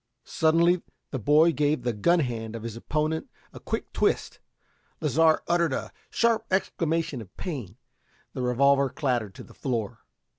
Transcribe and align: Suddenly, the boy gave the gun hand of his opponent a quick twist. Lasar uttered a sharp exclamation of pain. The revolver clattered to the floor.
Suddenly, 0.25 0.81
the 1.11 1.19
boy 1.19 1.51
gave 1.51 1.83
the 1.83 1.93
gun 1.93 2.21
hand 2.21 2.55
of 2.55 2.63
his 2.63 2.75
opponent 2.75 3.29
a 3.53 3.59
quick 3.59 3.93
twist. 3.93 4.39
Lasar 4.99 5.43
uttered 5.47 5.73
a 5.73 5.93
sharp 6.09 6.43
exclamation 6.49 7.21
of 7.21 7.37
pain. 7.37 7.77
The 8.33 8.41
revolver 8.41 8.89
clattered 8.89 9.35
to 9.35 9.43
the 9.43 9.53
floor. 9.53 9.99